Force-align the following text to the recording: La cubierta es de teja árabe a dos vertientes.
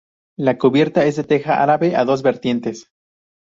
La 0.35 0.57
cubierta 0.57 1.05
es 1.05 1.17
de 1.17 1.25
teja 1.25 1.61
árabe 1.61 1.95
a 1.95 2.05
dos 2.05 2.23
vertientes. 2.23 2.89